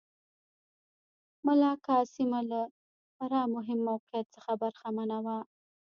ملاکا 1.47 1.97
سیمه 2.15 2.39
له 2.51 2.61
خورا 3.13 3.41
مهم 3.55 3.79
موقعیت 3.89 4.27
څخه 4.35 4.51
برخمنه 4.61 5.17
وه. 5.25 5.37